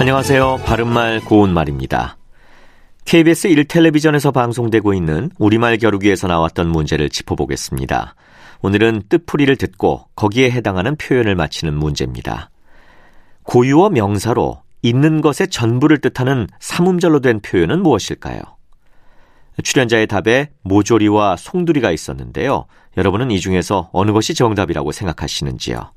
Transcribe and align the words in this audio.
안녕하세요. 0.00 0.62
바른말 0.64 1.20
고운말입니다. 1.20 2.16
KBS 3.04 3.50
1텔레비전에서 3.50 4.32
방송되고 4.32 4.94
있는 4.94 5.30
우리말 5.38 5.76
겨루기에서 5.76 6.26
나왔던 6.26 6.68
문제를 6.68 7.10
짚어보겠습니다. 7.10 8.14
오늘은 8.62 9.02
뜻풀이를 9.10 9.56
듣고 9.56 10.06
거기에 10.16 10.52
해당하는 10.52 10.96
표현을 10.96 11.34
맞히는 11.34 11.74
문제입니다. 11.74 12.48
고유어 13.42 13.90
명사로 13.90 14.62
있는 14.80 15.20
것의 15.20 15.48
전부를 15.50 15.98
뜻하는 15.98 16.46
삼음절로 16.60 17.20
된 17.20 17.40
표현은 17.40 17.82
무엇일까요? 17.82 18.40
출연자의 19.62 20.06
답에 20.06 20.48
모조리와 20.62 21.36
송두리가 21.36 21.90
있었는데요. 21.90 22.64
여러분은 22.96 23.30
이 23.30 23.38
중에서 23.38 23.90
어느 23.92 24.12
것이 24.12 24.32
정답이라고 24.32 24.92
생각하시는지요? 24.92 25.92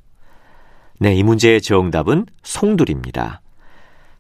네, 1.00 1.16
이 1.16 1.24
문제의 1.24 1.62
정답은 1.62 2.26
송두리입니다. 2.44 3.43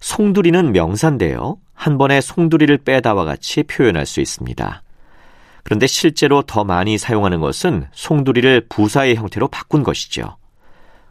송두리는 0.04 0.74
명사인데요. 0.74 1.60
한 1.74 1.98
번에 1.98 2.20
송두리를 2.20 2.80
빼다와 2.80 3.24
같이 3.24 3.64
표현할 3.64 4.06
수 4.06 4.20
있습니다. 4.20 4.84
그런데 5.64 5.88
실제로 5.88 6.42
더 6.42 6.66
많이 6.66 6.98
사용하는 6.98 7.40
것은 7.40 7.88
송두리를 7.94 8.68
부사의 8.68 9.16
형태로 9.16 9.48
바꾼 9.48 9.82
것이죠. 9.82 10.36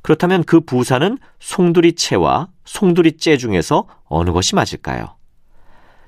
그렇다면 0.03 0.45
그 0.45 0.61
부사는 0.61 1.17
송두리채와 1.41 2.49
송두리째 2.67 3.39
중에서 3.39 3.87
어느 4.05 4.31
것이 4.31 4.55
맞을까요? 4.55 5.17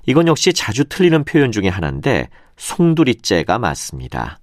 이건 0.05 0.28
역시 0.28 0.53
자주 0.53 0.84
틀리는 0.84 1.25
표현 1.25 1.53
중의 1.53 1.70
하나인데 1.70 2.28
송두리째가 2.59 3.59
맞습니다. 3.59 4.41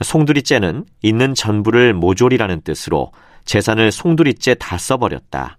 송두리째는 0.00 0.86
있는 1.02 1.34
전부를 1.34 1.92
모조리라는 1.92 2.62
뜻으로 2.62 3.12
재산을 3.44 3.92
송두리째 3.92 4.54
다 4.54 4.78
써버렸다. 4.78 5.58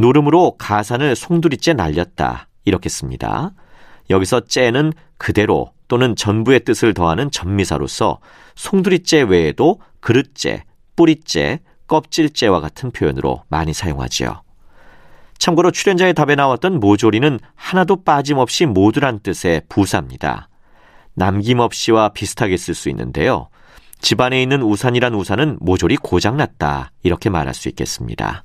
노름으로 0.00 0.56
가산을 0.56 1.14
송두리째 1.14 1.74
날렸다. 1.74 2.48
이렇게 2.64 2.88
씁니다. 2.88 3.52
여기서 4.08 4.40
째는 4.46 4.92
그대로 5.18 5.72
또는 5.88 6.16
전부의 6.16 6.60
뜻을 6.64 6.94
더하는 6.94 7.30
전미사로서 7.30 8.18
송두리째 8.54 9.22
외에도 9.22 9.78
그릇째, 10.00 10.64
뿌리째, 10.96 11.60
껍질째와 11.86 12.60
같은 12.60 12.90
표현으로 12.90 13.44
많이 13.48 13.74
사용하지요. 13.74 14.42
참고로 15.38 15.70
출연자의 15.70 16.14
답에 16.14 16.34
나왔던 16.34 16.80
모조리는 16.80 17.38
하나도 17.54 18.04
빠짐없이 18.04 18.66
모두란 18.66 19.20
뜻의 19.20 19.62
부사입니다. 19.68 20.48
남김없이와 21.14 22.10
비슷하게 22.10 22.56
쓸 22.56 22.74
수 22.74 22.88
있는데요. 22.88 23.48
집안에 24.00 24.40
있는 24.40 24.62
우산이란 24.62 25.14
우산은 25.14 25.58
모조리 25.60 25.96
고장났다. 25.96 26.92
이렇게 27.02 27.28
말할 27.28 27.52
수 27.52 27.68
있겠습니다. 27.68 28.44